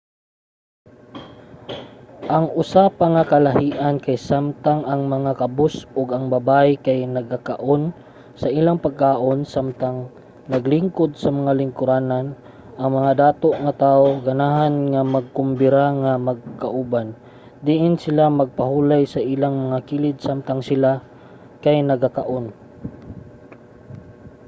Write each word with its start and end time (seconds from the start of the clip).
ang 2.35 2.45
usa 2.61 2.83
pa 2.97 3.05
nga 3.13 3.23
kalahi-an 3.33 3.95
kay 4.05 4.17
samtang 4.29 4.81
ang 4.91 5.01
mga 5.15 5.31
kabus 5.41 5.73
ug 5.99 6.07
ang 6.11 6.25
babaye 6.35 6.73
kay 6.85 6.99
nagkaon 7.17 7.83
sa 8.41 8.47
ilang 8.59 8.79
pagkaon 8.85 9.39
samtang 9.53 9.97
naglingkod 10.53 11.11
sa 11.21 11.29
mga 11.37 11.51
lingkuranan 11.61 12.25
ang 12.79 12.89
mga 12.97 13.11
dato 13.21 13.49
nga 13.63 13.73
tawo 13.83 14.07
ganahan 14.27 14.75
nga 14.91 15.01
magkombira 15.15 15.85
nga 16.03 16.13
magkauban 16.27 17.07
diin 17.65 17.95
sila 18.05 18.25
magpahulay 18.39 19.03
sa 19.13 19.19
ilang 19.33 19.55
mga 19.65 19.79
kilid 19.87 20.17
samtang 20.25 20.61
sila 20.69 20.91
kay 21.63 21.77
nagakaon 21.89 22.45